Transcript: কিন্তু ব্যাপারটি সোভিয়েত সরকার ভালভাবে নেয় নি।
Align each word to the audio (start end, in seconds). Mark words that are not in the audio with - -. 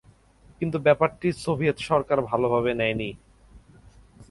কিন্তু 0.61 0.77
ব্যাপারটি 0.85 1.27
সোভিয়েত 1.43 1.77
সরকার 1.89 2.17
ভালভাবে 2.29 2.71
নেয় 2.79 2.95
নি। 3.01 3.09